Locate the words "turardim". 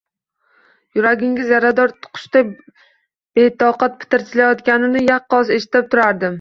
5.97-6.29